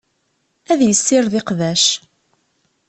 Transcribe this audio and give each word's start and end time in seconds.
Ad 0.71 0.79
yessired 0.83 1.33
iqbac. 1.39 1.85